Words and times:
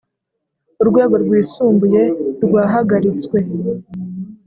urwego 0.81 1.13
Rwisumbuye 1.23 2.01
rwahagaritswe 2.43 3.37